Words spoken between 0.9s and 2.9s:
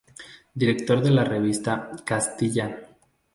de la revista "Castilla.